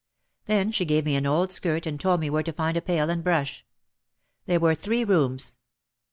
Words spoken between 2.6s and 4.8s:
a pail and brush. There were